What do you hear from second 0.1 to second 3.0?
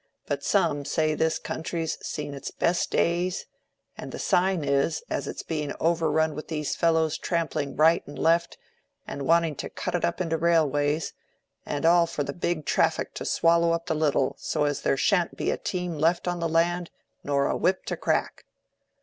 "But some say this country's seen its best